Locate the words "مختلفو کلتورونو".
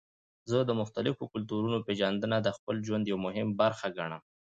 0.81-1.77